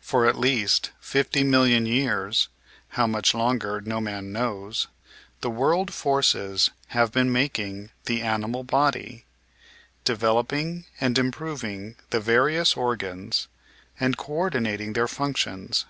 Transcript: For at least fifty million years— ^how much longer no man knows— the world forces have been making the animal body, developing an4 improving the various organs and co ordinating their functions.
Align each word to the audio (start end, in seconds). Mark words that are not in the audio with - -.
For 0.00 0.24
at 0.24 0.38
least 0.38 0.92
fifty 1.02 1.44
million 1.44 1.84
years— 1.84 2.48
^how 2.94 3.06
much 3.10 3.34
longer 3.34 3.78
no 3.82 4.00
man 4.00 4.32
knows— 4.32 4.88
the 5.42 5.50
world 5.50 5.92
forces 5.92 6.70
have 6.86 7.12
been 7.12 7.30
making 7.30 7.90
the 8.06 8.22
animal 8.22 8.64
body, 8.64 9.26
developing 10.02 10.86
an4 10.98 11.18
improving 11.18 11.96
the 12.08 12.20
various 12.20 12.74
organs 12.74 13.48
and 14.00 14.16
co 14.16 14.32
ordinating 14.32 14.94
their 14.94 15.08
functions. 15.08 15.84